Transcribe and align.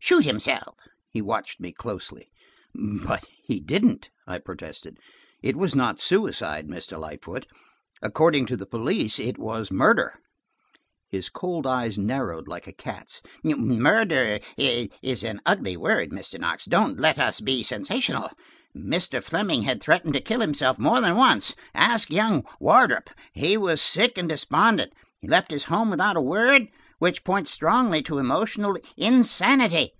"Shoot 0.00 0.24
himself." 0.24 0.74
He 1.10 1.20
watched 1.20 1.60
me 1.60 1.70
closely. 1.70 2.30
"But 2.74 3.26
he 3.44 3.60
didn't," 3.60 4.08
I 4.26 4.38
protested. 4.38 4.96
"It 5.42 5.54
was 5.54 5.74
not 5.76 6.00
suicide, 6.00 6.66
Mr. 6.66 6.98
Lightfoot. 6.98 7.44
According 8.00 8.46
to 8.46 8.56
the 8.56 8.64
police, 8.64 9.18
it 9.18 9.36
was 9.36 9.70
murder." 9.70 10.18
His 11.10 11.28
cold 11.28 11.66
eyes 11.66 11.98
narrowed 11.98 12.48
like 12.48 12.66
a 12.66 12.72
cat's. 12.72 13.20
"Murder 13.44 14.38
is 14.56 15.22
an 15.22 15.42
ugly 15.44 15.76
word, 15.76 16.08
Mr. 16.08 16.40
Knox. 16.40 16.64
Don't 16.64 16.98
let 16.98 17.18
us 17.18 17.42
be 17.42 17.62
sensational. 17.62 18.30
Mr. 18.74 19.22
Fleming 19.22 19.64
had 19.64 19.82
threatened 19.82 20.14
to 20.14 20.20
kill 20.22 20.40
himself 20.40 20.78
more 20.78 21.02
than 21.02 21.16
once; 21.16 21.54
ask 21.74 22.08
young 22.10 22.46
Wardrop. 22.58 23.10
He 23.34 23.58
was 23.58 23.82
sick 23.82 24.16
and 24.16 24.26
despondent; 24.30 24.94
he 25.20 25.28
left 25.28 25.50
his 25.50 25.64
home 25.64 25.90
without 25.90 26.16
a 26.16 26.22
word, 26.22 26.68
which 26.98 27.22
points 27.22 27.50
strongly 27.50 28.02
to 28.02 28.18
emotional 28.18 28.76
insanity. 28.96 29.92